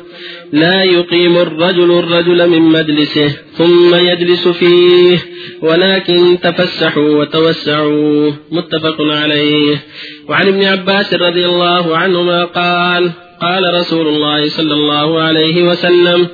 لا 0.54 0.84
يقيم 0.84 1.38
الرجل 1.38 2.00
الرجل 2.00 2.50
من 2.50 2.62
مجلسه 2.62 3.36
ثم 3.54 3.96
يجلس 3.96 4.48
فيه 4.48 5.18
ولكن 5.62 6.38
تفسحوا 6.44 7.10
وتوسعوا. 7.10 8.32
متفق 8.52 9.02
عليه. 9.02 9.84
وعن 10.30 10.48
ابن 10.48 10.64
عباس 10.64 11.14
رضي 11.14 11.46
الله 11.46 11.98
عنهما 11.98 12.46
قال 12.46 13.12
قال 13.42 13.74
رسول 13.74 14.08
الله 14.08 14.50
صلى 14.50 14.74
الله 14.74 15.22
عليه 15.22 15.64
وسلم 15.64 16.28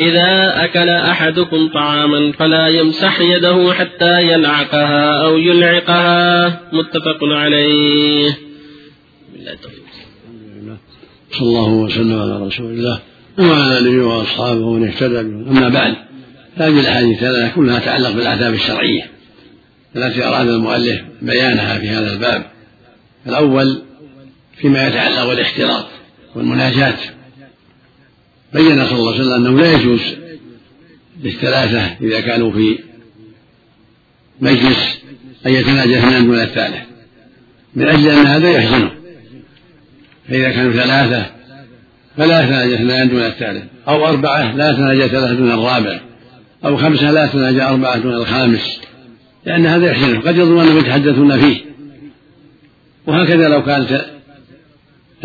إذا 0.00 0.64
أكل 0.64 0.88
أحدكم 0.88 1.68
طعاما 1.68 2.32
فلا 2.32 2.68
يمسح 2.68 3.20
يده 3.20 3.72
حتى 3.72 4.22
يلعقها 4.32 5.26
أو 5.26 5.38
يلعقها. 5.38 6.60
متفق 6.72 7.18
عليه. 7.22 8.38
بالله 9.32 9.56
صلى 11.38 11.48
الله 11.48 11.68
وسلم 11.68 12.20
على 12.20 12.46
رسول 12.46 12.66
الله 12.66 13.00
وعلى 13.38 13.78
آله 13.78 14.06
وأصحابه 14.06 14.60
ومن 14.60 14.88
اهتدى 14.88 15.22
به 15.22 15.50
أما 15.50 15.68
بعد 15.68 15.94
هذه 16.56 16.80
الأحاديث 16.80 17.14
الثلاثه 17.14 17.54
كلها 17.54 17.78
تتعلق 17.78 18.10
بالاحكام 18.10 18.54
الشرعية 18.54 19.10
التي 19.96 20.24
أراد 20.24 20.48
المؤلف 20.48 21.00
بيانها 21.22 21.78
في 21.78 21.88
هذا 21.88 22.12
الباب. 22.12 22.44
الأول 23.26 23.82
فيما 24.60 24.86
يتعلق 24.86 25.24
بالاختلاط 25.24 25.86
والمناجاة. 26.34 26.96
بين 28.54 28.86
صلى 28.86 28.98
الله 28.98 29.12
عليه 29.12 29.24
وسلم 29.24 29.46
أنه 29.46 29.60
لا 29.60 29.72
يجوز 29.72 30.00
للثلاثة 31.22 31.96
إذا 32.00 32.20
كانوا 32.20 32.50
في 32.50 32.78
مجلس 34.40 34.98
أن 35.46 35.52
يتناجى 35.52 35.98
اثنان 35.98 36.26
دون 36.26 36.40
الثالث 36.40 36.82
من 37.74 37.88
أجل 37.88 38.08
أن 38.08 38.26
هذا 38.26 38.50
يحزنه 38.50 38.90
فاذا 40.28 40.50
كانوا 40.50 40.72
ثلاثة 40.72 41.26
فلا 42.16 42.42
يتناجى 42.42 42.74
اثنان 42.74 43.08
دون 43.08 43.26
الثالث. 43.26 43.64
أو 43.88 44.06
أربعة 44.06 44.56
لا 44.56 44.70
يتناجى 44.70 45.08
ثلاثة 45.08 45.34
دون 45.34 45.50
الرابع. 45.50 46.00
أو 46.64 46.76
خمسة 46.76 47.10
لا 47.10 47.24
يتناجى 47.24 47.62
أربعة 47.62 47.98
دون 47.98 48.14
الخامس. 48.14 48.80
لأن 49.46 49.66
هذا 49.66 49.86
يحزنه 49.86 50.20
قد 50.20 50.36
يظن 50.36 50.60
أنهم 50.60 50.78
يتحدثون 50.78 51.40
فيه. 51.40 51.60
وهكذا 53.06 53.48
لو 53.48 53.64
كانت 53.64 54.04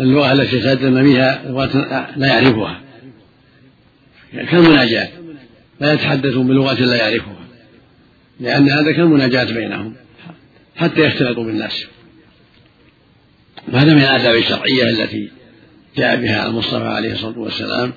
اللغة 0.00 0.32
التي 0.32 0.56
يتحدثون 0.56 1.02
بها 1.02 1.42
لا 2.16 2.26
يعرفها. 2.26 2.80
كالمناجاة. 4.50 5.08
لا 5.80 5.92
يتحدثون 5.92 6.46
بلغة 6.46 6.80
لا 6.80 6.96
يعرفها. 6.96 7.40
لأن 8.40 8.68
هذا 8.68 8.92
كالمناجاة 8.92 9.44
بينهم. 9.44 9.94
حتى 10.76 11.00
يختلطوا 11.00 11.44
بالناس. 11.44 11.86
وهذا 13.68 13.94
من 13.94 14.02
الآداب 14.02 14.36
الشرعية 14.36 14.84
التي 14.84 15.30
جاء 15.96 16.16
بها 16.16 16.46
المصطفى 16.46 16.84
عليه 16.84 17.12
الصلاة 17.12 17.38
والسلام 17.38 17.92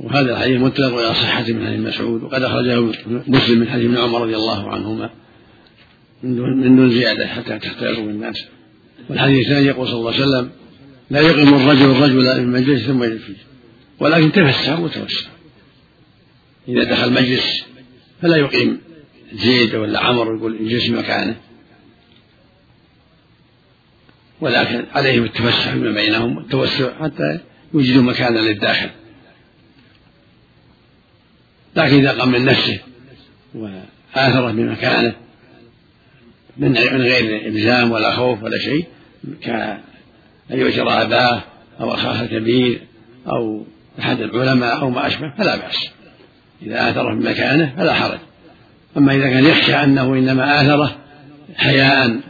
وهذا 0.00 0.32
الحديث 0.32 0.60
متفق 0.60 0.94
على 0.94 1.14
صحته 1.14 1.52
من 1.52 1.66
حديث 1.66 1.80
مسعود 1.80 2.22
وقد 2.22 2.42
أخرجه 2.42 2.80
مسلم 3.26 3.60
من 3.60 3.68
حديث 3.68 3.86
ابن 3.86 3.96
عمر 3.96 4.22
رضي 4.22 4.36
الله 4.36 4.70
عنهما 4.70 5.10
من 6.22 6.76
دون 6.76 6.90
زيادة 6.90 7.26
حتى 7.26 7.58
تختلفوا 7.58 8.06
بالناس 8.06 8.44
والحديث 9.10 9.46
الثاني 9.46 9.66
يقول 9.66 9.88
صلى 9.88 9.98
الله 9.98 10.12
عليه 10.12 10.22
وسلم 10.22 10.50
لا 11.10 11.20
يقيم 11.20 11.54
الرجل 11.54 11.90
الرجل 11.90 12.42
من 12.42 12.52
مجلس 12.52 12.82
ثم 12.82 13.02
يجلس 13.02 13.22
فيه 13.22 13.36
ولكن 14.00 14.32
تفسر 14.32 14.80
وتوسع 14.80 15.26
إذا 16.68 16.84
دخل 16.84 17.12
مجلس 17.12 17.64
فلا 18.22 18.36
يقيم 18.36 18.80
زيد 19.34 19.74
ولا 19.74 20.00
عمر 20.00 20.36
يقول 20.36 20.56
يجلس 20.60 20.90
مكانه. 20.90 21.36
ولكن 24.40 24.84
عليهم 24.94 25.24
التفسح 25.24 25.70
فيما 25.70 25.92
بينهم 25.92 26.36
والتوسع 26.36 27.04
حتى 27.04 27.40
يوجدوا 27.74 28.02
مكانا 28.02 28.38
للداخل. 28.38 28.90
لكن 31.76 31.96
إذا 31.96 32.12
قام 32.12 32.32
من 32.32 32.44
نفسه 32.44 32.78
وآثره 33.54 34.52
بمكانه 34.52 35.14
من 36.56 36.70
من 36.70 37.02
غير 37.02 37.46
إلزام 37.46 37.92
ولا 37.92 38.16
خوف 38.16 38.42
ولا 38.42 38.58
شيء 38.58 38.84
كأن 39.42 39.78
يؤجر 40.50 41.02
أباه 41.02 41.42
أو 41.80 41.94
أخاه 41.94 42.22
الكبير 42.22 42.80
أو 43.26 43.66
أحد 43.98 44.20
العلماء 44.20 44.80
أو 44.80 44.90
ما 44.90 45.06
أشبه 45.06 45.32
فلا 45.38 45.56
بأس. 45.56 45.88
إذا 46.62 46.90
آثره 46.90 47.14
بمكانه 47.14 47.74
فلا 47.76 47.94
حرج. 47.94 48.18
أما 48.96 49.14
إذا 49.14 49.28
كان 49.30 49.44
يخشى 49.44 49.74
أنه 49.74 50.14
إنما 50.14 50.60
آثره 50.60 50.96
حياء 51.56 52.20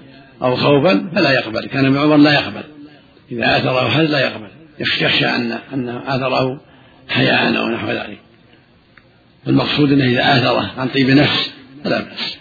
أو 0.43 0.57
خوفا 0.57 1.11
فلا 1.15 1.33
يقبل 1.33 1.67
كان 1.67 1.87
ابن 1.87 1.99
عمر 1.99 2.17
لا 2.17 2.33
يقبل. 2.33 2.63
إذا 3.33 3.57
آثره 3.57 3.89
أحد 3.89 4.05
لا 4.05 4.21
يقبل؟ 4.21 4.49
يخشى 4.79 5.27
أن 5.27 5.59
أنه 5.75 6.03
آثره 6.07 6.61
حياء 7.09 7.59
أو 7.59 7.69
نحو 7.69 7.91
ذلك. 7.91 8.19
المقصود 9.47 9.93
أنه 9.93 10.05
إذا 10.05 10.37
آثره 10.37 10.73
عن 10.79 10.89
طيب 10.89 11.11
نفس 11.11 11.51
فلا 11.85 12.01
بأس. 12.01 12.37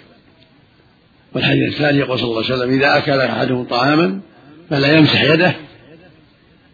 والحديث 1.35 1.73
الثاني 1.73 1.97
يقول 1.99 2.19
صلى 2.19 2.27
الله 2.27 2.43
عليه 2.43 2.55
وسلم 2.55 2.69
إذا 2.69 2.97
أكل 2.97 3.19
أحدهم 3.19 3.63
طعاما 3.63 4.21
فلا 4.69 4.97
يمسح 4.97 5.21
يده 5.21 5.55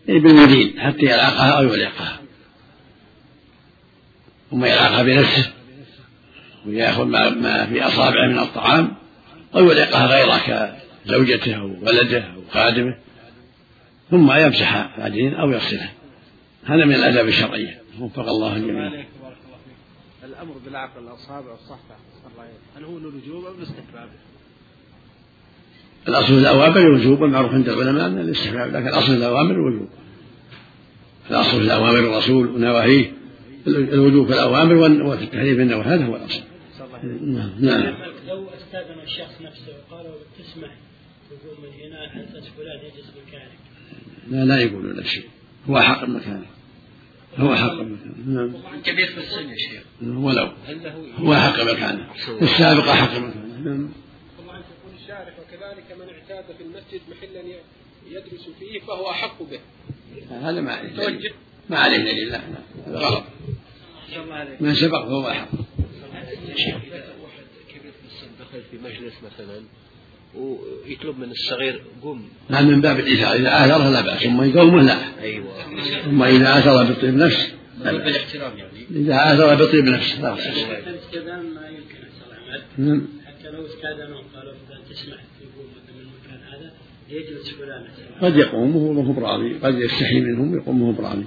بالمدين 0.08 0.80
حتى 0.80 1.06
يلعقها 1.06 1.50
أو 1.50 1.74
يلعقها 1.74 2.20
ثم 4.52 4.66
يلعقها 4.66 5.04
بنفسه 5.04 5.50
ويأخذ 6.68 7.06
ما 7.06 7.66
في 7.66 7.88
أصابعه 7.88 8.28
من 8.28 8.40
الطعام 8.40 8.96
أو 9.56 9.72
يلعقها 9.72 10.08
غيره 10.08 10.81
زوجته 11.06 11.56
أو 11.56 11.66
ولده 11.66 12.20
أو 12.20 12.42
خادمه 12.52 12.98
ثم 14.12 14.32
يمسح 14.32 14.98
العجين 14.98 15.34
أو 15.34 15.52
يغسله 15.52 15.90
هذا 16.66 16.86
من 16.86 16.96
الآداب 16.96 17.28
الشرعية. 17.28 17.82
وفق 18.00 18.30
الله 18.30 18.56
الجميع 18.56 19.06
الأمر 20.24 20.54
بلعق 20.66 20.98
الأصابع 20.98 21.52
والصحفة 21.52 21.96
هل 22.78 22.84
هو 22.84 22.98
للوجوب 22.98 23.46
أو 23.46 23.54
الاستحباب؟ 23.56 24.10
الأصل 26.08 26.34
الأوامر 26.34 26.78
الوجوب 26.78 27.22
والمعروف 27.22 27.54
عند 27.54 27.70
العلماء 27.70 28.08
أن 28.08 28.20
الاستحباب 28.20 28.76
لكن 28.76 28.88
الأصل 28.88 29.14
الأوامر 29.14 29.52
الوجوب 29.52 29.90
الأصل 31.30 31.52
في 31.52 31.58
الأوامر 31.58 32.00
الرسول 32.00 32.48
ونواهيه. 32.48 33.12
الوجوب 33.68 34.28
في 34.28 34.34
الأوامر 34.34 34.76
وفي 35.06 35.24
التحريم 35.24 35.56
في 35.56 35.62
النواهي 35.62 35.90
هذا 35.90 36.06
هو 36.06 36.16
الأصل. 36.16 36.42
نعم. 37.04 37.52
نعم. 37.60 37.96
لو 38.28 38.48
استأذن 38.50 39.00
الشخص 39.04 39.42
نفسه 39.42 39.74
وقالوا 39.90 40.16
تسمح 40.40 40.70
تقول 41.32 41.58
من 41.64 41.74
هنا 41.82 42.10
حتى 42.10 42.42
فلان 42.58 42.80
يجلس 42.86 43.12
مكانك. 43.28 43.60
لا 44.28 44.46
لا 44.46 44.62
يقولون 44.62 44.94
لك 44.96 45.06
شيء. 45.06 45.30
هو 45.70 45.80
حق 45.80 46.04
المكان. 46.04 46.46
هو 47.38 47.56
حق 47.56 47.72
المكان. 47.72 48.14
نعم. 48.28 48.82
كبير 48.82 49.08
في 49.08 49.18
السن 49.18 49.50
يا 49.50 49.58
شيخ. 49.58 49.84
ولو 50.02 50.52
هو 51.18 51.36
حق 51.36 51.64
مكانه 51.64 52.08
السابق 52.42 52.90
حق 52.90 53.18
مكانه 53.18 53.58
نعم. 53.64 53.90
الشارح 55.02 55.40
وكذلك 55.40 56.00
من 56.00 56.10
اعتاد 56.10 56.56
في 56.58 56.64
المسجد 56.64 57.02
محلا 57.12 57.42
يدرس 58.10 58.50
فيه 58.60 58.80
فهو 58.80 59.10
أحق 59.10 59.44
به. 59.44 59.60
هذا 60.30 60.62
ما 60.62 60.72
عليه 60.72 60.96
توجه 60.96 61.34
ما 61.70 61.78
عليه 61.78 61.98
دليل. 61.98 62.30
لا 62.30 62.38
لا. 62.38 62.88
هذا 62.88 62.98
غلط. 62.98 63.24
من 64.60 64.76
سبق 64.76 65.06
فهو 65.06 65.30
أحق. 65.30 65.50
واحد 66.12 66.28
كبير 67.70 67.92
في 67.92 68.06
السن 68.08 68.28
دخل 68.40 68.62
في 68.72 68.78
مجلس 68.78 69.14
مثلا 69.24 69.64
ويطلب 70.36 71.20
من 71.20 71.32
الصغير 71.32 71.82
قم. 72.04 72.22
نعم 72.50 72.68
من 72.68 72.82
باب 72.82 73.00
الايثار 73.00 73.36
إذا 73.36 73.66
آثره 73.66 73.90
لا 73.90 74.02
بأس. 74.02 74.26
اما 74.26 74.46
يقومه 74.46 74.82
لا. 74.82 74.98
أيوه. 75.22 75.46
اما 76.06 76.30
إذا 76.30 76.60
اثر 76.60 76.84
بطيب 76.84 77.16
نفس 77.16 77.52
بالاحترام 77.84 78.58
يعني. 78.58 78.72
إذا 78.92 79.34
اثر 79.34 79.66
بطيب 79.66 79.86
نفس 79.86 80.20
لا 80.20 80.34
بأس. 80.34 80.48
الاستئذان 80.48 81.54
ما 81.56 81.68
يمكن 81.68 82.02
عمل 82.78 82.88
نعم. 82.88 83.08
حتى 83.28 83.50
لو 83.50 83.66
استاذنوا 83.66 84.22
قالوا 84.36 84.54
تسمح 84.90 85.18
تقول 85.40 85.66
من 85.88 86.00
المكان 86.00 86.40
هذا 86.54 86.72
يجلس 87.10 87.50
فلان. 87.50 87.84
قد 88.22 88.38
يقوم 88.38 88.76
وهو 88.76 88.94
مو 88.94 89.14
براضي 89.14 89.54
قد 89.64 89.80
يستحي 89.80 90.20
منهم 90.20 90.56
يقوم 90.58 90.82
وهو 90.82 90.92
براضي 90.92 91.26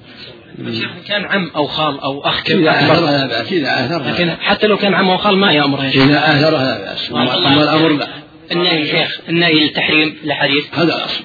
كان 1.07 1.25
عم 1.25 1.51
أو 1.57 1.67
خال 1.67 2.01
أو 2.01 2.21
أخ 2.21 2.41
إذا 2.47 2.55
كبير 2.55 2.71
آثره 2.71 3.11
لا 3.11 3.27
بأس. 3.27 3.53
إذا 3.53 3.85
آثره 3.85 4.13
لكن 4.13 4.27
لا 4.27 4.37
حتى 4.37 4.67
لو 4.67 4.77
كان 4.77 4.95
عم 4.95 5.11
أو 5.11 5.17
خال 5.17 5.37
ما 5.37 5.53
يأمر 5.53 5.85
يا 5.85 5.91
شيخ. 5.91 6.03
إذا 6.03 6.19
آثره 6.19 6.59
لا 6.59 6.79
بأس. 6.79 7.11
اما 7.11 7.47
أما 7.47 7.63
الأمر 7.63 7.89
لا. 7.89 8.24
النهي 8.53 8.87
شيخ 8.87 9.21
النهي 9.29 9.65
التحريم 9.65 10.17
الحديث 10.25 10.65
هذا 10.73 10.97
الأصل. 10.97 11.25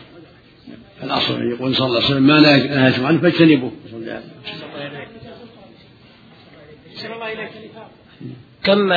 الأصل 1.04 1.42
يقول 1.42 1.76
صلى 1.76 1.88
الله 1.88 1.98
عليه 1.98 2.08
وسلم 2.08 2.24
ما 2.24 2.40
نهيتم 2.40 3.06
عنه 3.06 3.22
فاجتنبوه. 3.22 3.72
كم 8.64 8.90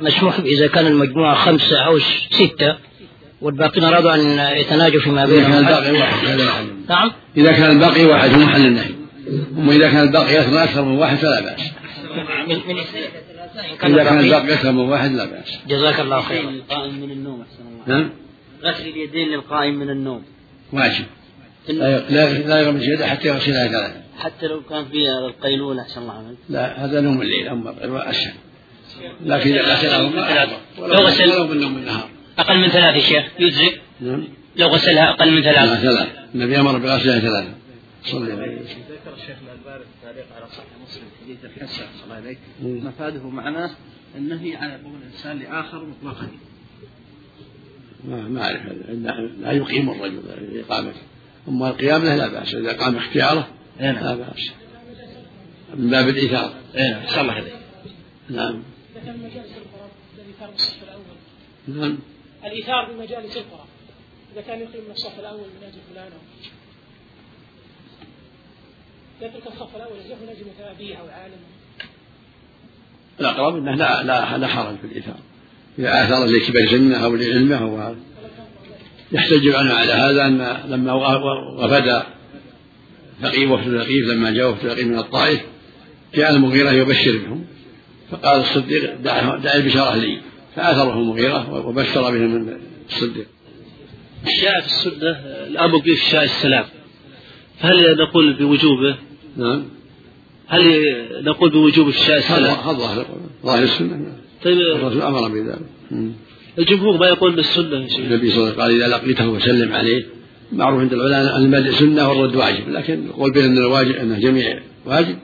مسموح 0.00 0.38
إذا 0.38 0.66
كان 0.68 0.86
المجموعة 0.86 1.34
خمسة 1.34 1.78
أو 1.78 1.98
ستة 2.30 2.76
والباقين 3.40 3.84
أرادوا 3.84 4.14
أن 4.14 4.56
يتناجوا 4.56 5.00
فيما 5.00 5.24
إذا 5.24 5.42
كان 5.42 5.42
بينهم 5.42 5.58
الباقي 5.58 5.92
واحد. 5.92 6.66
نعم. 6.88 7.12
إذا 7.36 7.52
كان 7.52 7.70
الباقي 7.70 8.04
واحد 8.04 8.30
هو 8.30 8.38
محل 8.38 8.66
النهي. 8.66 8.90
أما 9.58 9.72
إذا 9.72 9.90
كان 9.90 10.02
الباقي 10.02 10.40
أكثر 10.40 10.64
أكثر 10.64 10.82
من 10.82 10.98
واحد 10.98 11.16
فلا 11.16 11.40
بأس. 11.40 11.60
من 12.48 12.56
من 12.68 12.76
كان 13.80 13.98
إذا 14.18 14.56
كان 14.56 14.74
من 14.74 14.88
واحد 14.88 15.12
لا 15.12 15.24
بأس. 15.24 15.58
جزاك 15.68 16.00
الله 16.00 16.20
خيرا. 16.20 16.50
القائم 16.50 16.94
من 16.94 17.10
النوم 17.10 17.42
أحسن 17.42 17.62
الله. 17.68 17.98
نعم. 17.98 18.10
غسل 18.62 18.88
اليدين 18.88 19.28
للقائم 19.28 19.74
من 19.74 19.90
النوم. 19.90 20.22
واجب. 20.72 21.04
لا 21.68 21.98
لا 22.10 22.32
لا 22.32 22.60
يغمس 22.60 22.82
يده 22.82 23.06
حتى 23.06 23.28
يغسلها 23.28 23.68
ثلاثة 23.68 24.00
حتى 24.18 24.46
لو 24.46 24.60
كان 24.70 24.84
فيها 24.84 25.18
القيلولة 25.26 25.82
أحسن 25.82 26.00
الله 26.00 26.12
عنك 26.12 26.36
لا 26.48 26.84
هذا 26.84 27.00
نوم 27.00 27.22
الليل 27.22 27.48
أما 27.48 28.10
أسهل 28.10 28.32
لكن 29.24 29.50
إذا 29.50 29.72
غسلها 29.72 29.98
لو 30.78 30.84
غسل- 30.86 31.30
ولو 31.30 31.46
من 31.46 31.60
نوم 31.60 31.76
النهار. 31.76 32.08
أقل 32.38 32.56
من 32.58 32.68
ثلاث 32.68 32.94
يا 32.94 33.00
شيخ 33.00 33.24
يجزئ 33.38 33.78
نعم. 34.00 34.24
لو 34.56 34.68
غسلها 34.68 35.10
أقل 35.10 35.30
من 35.30 35.40
لا 35.40 35.52
ثلاث 35.52 35.80
ثلاث 35.80 36.08
النبي 36.34 36.60
أمر 36.60 36.78
بغسلها 36.78 37.18
ثلاثة. 37.18 37.54
صلى 38.06 38.32
الله 38.32 38.42
عليه 38.42 38.56
وسلم. 38.62 38.84
ذكر 38.90 39.14
الشيخ 39.14 39.36
الألباني 39.46 39.84
في 39.84 39.90
التعليق 39.98 40.26
على 40.36 40.46
صحيح 40.46 40.66
مسلم 40.86 41.04
حديث 41.22 41.44
الحسن 41.44 41.84
صلى 41.98 42.04
الله 42.04 42.14
عليه. 42.14 42.36
مفاده 42.62 43.28
معناه 43.28 43.70
النهي 44.16 44.56
عن 44.56 44.70
قول 44.70 44.94
الإنسان 44.96 45.38
لآخر 45.38 45.84
مطلقا. 45.84 46.28
ما 48.04 48.28
ما 48.28 48.42
أعرف 48.44 48.60
هذا. 48.60 48.92
لا- 48.92 49.52
يقيم 49.52 49.90
الرجل 49.90 50.20
إقامته 50.60 51.00
أما 51.48 51.68
القيام 51.68 52.04
له 52.04 52.16
لا 52.16 52.28
بأس. 52.28 52.54
إذا 52.54 52.72
قام 52.72 52.96
اختياره 52.96 53.48
إيه 53.80 53.92
نعم. 53.92 54.04
لا 54.04 54.14
بأس. 54.14 54.50
من 55.74 55.90
باب 55.90 56.08
الإيثار. 56.08 56.54
اي 56.76 56.90
نعم. 56.90 57.06
صلى 57.06 57.20
الله 57.20 57.32
عليه. 57.32 57.52
نعم. 58.28 58.62
نعم. 61.68 61.98
الإيثار 62.44 62.92
بمجالس 62.92 63.36
القرآن. 63.36 63.66
إذا 64.32 64.40
كان 64.40 64.60
يقيم 64.60 64.84
من 64.84 64.90
الصف 64.90 65.20
الأول 65.20 65.40
من 65.40 65.62
أجل 65.66 65.78
فلان. 65.94 66.10
يترك 69.20 69.46
الصف 69.46 69.76
الأول 69.76 69.98
يزيح 70.04 70.18
من 70.18 70.64
أبيه 70.64 70.96
أو 70.96 71.06
عالم. 71.06 71.38
الأقرب 73.20 73.56
أنه 73.56 73.74
لا 73.74 74.02
لا 74.02 74.38
لا 74.38 74.46
حرج 74.46 74.76
في 74.76 74.84
الإيثار. 74.84 75.18
إذا 75.78 76.04
آثر 76.04 76.24
لكبر 76.24 76.66
سنه 76.70 77.04
أو 77.04 77.16
لعلمه 77.16 77.56
أو 77.56 77.76
هذا. 77.76 77.96
يحتج 79.12 79.46
العلماء 79.46 79.76
على 79.76 79.92
هذا 79.92 80.26
أن 80.26 80.70
لما 80.70 80.92
وفد 81.64 82.02
ثقيف 83.22 83.50
وفد 83.50 83.82
ثقيف 83.82 84.06
لما 84.06 84.30
جاء 84.30 84.50
وفد 84.50 84.68
ثقيف 84.68 84.86
من 84.86 84.98
الطائف 84.98 85.40
جاء 86.14 86.30
المغيرة 86.30 86.70
يبشر 86.70 87.18
بهم. 87.18 87.46
فقال 88.10 88.40
الصديق 88.40 88.94
دع, 88.94 89.36
دع 89.36 89.54
البشارة 89.54 89.96
لي. 89.96 90.20
فآثره 90.56 90.92
المغيرة 90.92 91.66
وبشر 91.66 92.10
بهم 92.10 92.58
الصديق. 92.88 93.26
جاء 94.42 94.60
في 94.60 94.66
السنة 94.66 95.10
الأمر 95.46 95.78
بإفشاء 95.78 96.24
السلام. 96.24 96.64
فهل 97.60 97.96
نقول 97.98 98.34
بوجوبه؟ 98.34 98.96
نعم. 99.36 99.64
هل 100.48 100.64
نقول 101.24 101.50
بوجوب 101.50 101.88
إفشاء 101.88 102.18
هذا 102.18 102.72
ظاهر 102.72 103.06
ظاهر 103.44 103.62
السنة. 103.62 104.16
طيب. 104.44 104.58
الرسول 104.58 105.02
أمر 105.02 105.28
بذلك. 105.28 105.60
الجمهور 106.58 106.98
ما 106.98 107.06
يقول 107.06 107.36
بالسنة 107.36 107.76
يا 107.76 107.88
شيخ. 107.88 107.98
النبي 107.98 108.30
صلى 108.30 108.50
الله 108.50 108.62
عليه 108.62 108.74
وسلم 108.74 108.82
قال 108.82 108.82
إذا 108.82 108.88
لقيته 108.88 109.38
فسلم 109.38 109.72
عليه 109.72 110.06
معروف 110.52 110.80
عند 110.80 110.92
العلماء 110.92 111.36
أن 111.36 111.42
المدء 111.42 111.70
سنة 111.70 112.08
والرد 112.08 112.36
واجب 112.36 112.68
لكن 112.68 113.06
القول 113.06 113.32
بين 113.32 113.44
أن 113.44 113.58
الواجب 113.58 113.96
أن 113.96 114.12
الجميع 114.12 114.60
واجب 114.86 115.18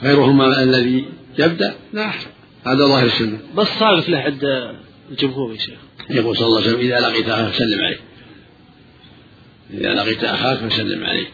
خيرهما 0.00 0.62
الذي 0.62 1.04
يبدأ 1.38 1.74
لا 1.92 2.04
أحسن. 2.04 2.28
هذا 2.64 2.86
ظاهر 2.86 3.06
السنة. 3.06 3.38
بس 3.56 3.66
صارف 3.66 4.08
له 4.08 4.18
عند 4.18 4.74
الجمهور 5.10 5.52
يا 5.52 5.58
شيخ. 5.58 5.78
يقول 6.10 6.36
صلى 6.36 6.46
الله 6.46 6.60
عليه 6.60 6.70
وسلم 6.70 6.80
إذا 6.80 7.00
لقيت 7.00 7.28
أخاك 7.28 7.52
فسلم 7.52 7.84
عليه. 7.84 8.00
إذا 9.74 9.94
لقيت 9.94 10.24
أخاك 10.24 10.58
فسلم 10.58 11.04
عليه. 11.04 11.26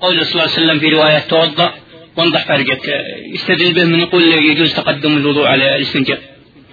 قول 0.00 0.26
صلى 0.26 0.32
الله 0.32 0.42
عليه 0.42 0.52
وسلم 0.52 0.78
في 0.78 0.88
رواية 0.88 1.18
توضأ 1.18 1.74
وانضح 2.16 2.48
فرجك. 2.48 2.88
يستدل 3.34 3.74
به 3.74 3.84
من 3.84 4.00
يقول 4.00 4.22
يجوز 4.22 4.74
تقدم 4.74 5.16
الوضوء 5.16 5.46
على 5.46 5.76
الاستنجاء 5.76 6.20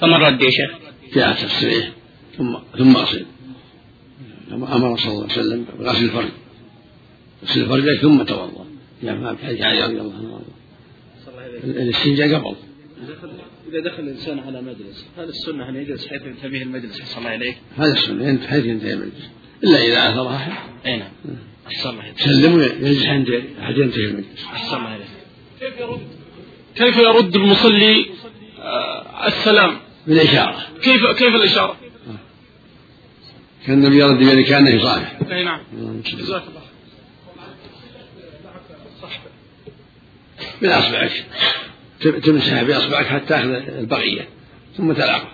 فمن 0.01 0.13
رد 0.13 0.41
يا 0.41 0.49
شيخ؟ 0.49 0.71
جاء 1.15 1.33
تصريح 1.33 1.91
ثم 2.37 2.57
ثم 2.77 2.95
أصل. 2.95 3.25
أمر 4.51 4.97
صلى 4.97 5.11
الله 5.11 5.23
عليه 5.23 5.33
وسلم 5.33 5.65
بغسل 5.79 6.03
الفرج. 6.03 6.29
غسل 7.43 7.61
الفرج 7.61 7.97
ثم 8.01 8.23
توضأ. 8.23 8.65
جاء 9.03 9.15
ما 9.15 9.35
في 9.35 9.45
حديث 9.45 9.61
علي 9.61 9.83
رضي 9.83 9.99
الله 9.99 10.35
عنه. 10.35 10.45
الاستنجاء 11.63 12.39
قبل. 12.39 12.55
إذا 13.71 13.79
دخل 13.79 14.03
الإنسان 14.03 14.39
على 14.39 14.61
مجلس 14.61 15.05
هل 15.17 15.23
السنة 15.23 15.69
أن 15.69 15.75
يجلس 15.75 16.07
حيث 16.07 16.21
ينتهي 16.25 16.63
المجلس؟ 16.63 17.01
صلى 17.01 17.17
الله 17.17 17.29
عليه؟ 17.29 17.53
هذا 17.77 17.93
السنة 17.93 18.47
حيث 18.47 18.65
ينتهي 18.65 18.93
المجلس. 18.93 19.29
إلا 19.63 19.81
إذا 19.85 20.09
آثر 20.09 20.35
أحد 20.35 20.51
إي 20.85 20.97
نعم. 20.97 21.09
الله 21.85 22.03
سلم 22.17 22.53
ويجلس 22.55 23.05
عند 23.05 23.27
أحد 23.61 23.77
ينتهي 23.77 24.05
المجلس 24.05 24.45
الله 24.73 24.99
كيف 25.59 25.79
يرد 25.79 25.99
كيف 26.75 26.97
يرد 26.97 27.35
المصلي 27.35 28.05
آه، 28.59 29.27
السلام؟ 29.27 29.77
بالإشارة 30.07 30.57
كيف 30.83 31.05
كيف 31.17 31.35
الإشارة؟ 31.35 31.75
كان 33.67 33.77
النبي 33.83 33.97
يرد 33.97 34.17
بيده 34.17 34.41
كأنه 34.41 34.69
يصافح 34.69 35.17
أي 35.31 35.43
نعم. 35.43 35.59
جزاك 36.05 36.43
الله. 36.47 36.61
بأصبعك. 40.61 41.25
تم- 42.01 42.19
تمسح 42.19 42.63
بأصبعك 42.63 43.05
حتى 43.05 43.25
تأخذ 43.25 43.49
البقية 43.49 44.27
ثم 44.77 44.93
تلعقه. 44.93 45.31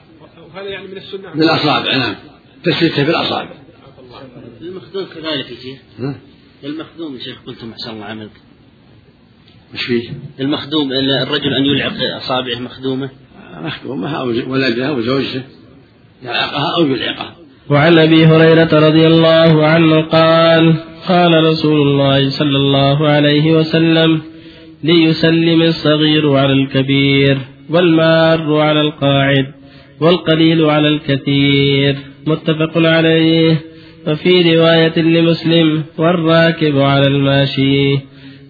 وهذا 0.56 0.70
يعني 0.70 0.88
من 0.88 0.98
السنة. 0.98 1.34
بالأصابع 1.34 1.96
نعم. 1.98 2.16
تسلتها 2.64 3.04
بالأصابع 3.04 3.50
المخدوم 4.62 5.06
كذلك 5.06 5.52
يا 5.52 5.56
شيخ. 5.56 5.80
ها؟ 6.00 6.20
المخدوم 6.64 7.16
يا 7.16 7.20
شيخ 7.20 7.38
قلتم 7.48 7.72
أحسن 7.72 7.90
الله 7.92 8.06
عملك 8.06 8.32
وش 9.74 9.86
فيه؟ 9.86 10.10
المخدوم 10.40 10.92
الرجل 11.24 11.54
أن 11.54 11.66
يلعق 11.66 12.16
أصابعه 12.16 12.60
مخدومة. 12.60 13.10
مخدومة 13.54 14.12
أو 14.12 14.28
ولدها 14.28 14.90
أو 14.90 15.02
زوجته 15.02 15.44
يلعقها 16.24 16.76
أو 16.78 16.86
يلعقها. 16.86 17.36
وعن 17.70 17.98
أبي 17.98 18.26
هريرة 18.26 18.88
رضي 18.88 19.08
الله 19.08 19.68
عنه 19.68 20.02
قال 20.02 20.76
قال 21.08 21.44
رسول 21.44 21.82
الله 21.82 22.30
صلى 22.30 22.58
الله 22.58 23.08
عليه 23.08 23.52
وسلم 23.52 24.22
ليسلم 24.84 25.62
الصغير 25.62 26.34
على 26.34 26.54
الكبير 26.54 27.38
والمار 27.70 28.58
على 28.60 28.82
القاعد 28.82 29.46
والقليل 30.02 30.66
على 30.66 30.88
الكثير. 30.88 31.96
متفق 32.28 32.78
عليه. 32.78 33.62
وفي 34.08 34.56
رواية 34.56 35.00
لمسلم 35.00 35.84
والراكب 35.98 36.80
على 36.80 37.08
الماشي. 37.08 38.00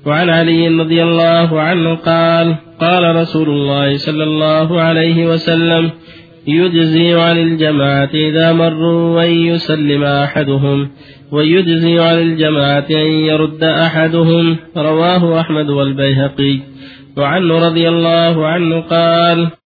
وعن 0.06 0.30
علي 0.30 0.67
رضي 0.67 1.04
الله 1.04 1.62
عنه 1.62 1.96
قال 1.96 2.56
قال 2.80 3.15
رسول 3.15 3.50
الله 3.50 3.98
صلى 3.98 4.24
الله 4.24 4.82
عليه 4.82 5.28
وسلم 5.28 5.91
يجزي 6.48 7.13
عن 7.13 7.38
الجماعة 7.38 8.10
إذا 8.13 8.54
مروا 8.54 9.15
وأن 9.15 9.32
يسلم 9.32 10.04
أحدهم 10.04 10.89
ويجزي 11.32 12.00
عن 12.00 12.17
الجماعة 12.22 12.88
أن 12.91 13.08
يرد 13.30 13.63
أحدهم. 13.63 14.58
رواه 14.78 15.39
أحمد 15.39 15.70
والبيهقي. 15.70 16.60
وعنه 17.17 17.67
رضي 17.67 17.89
الله 17.89 18.48
عنه 18.48 18.82
قال 18.82 19.48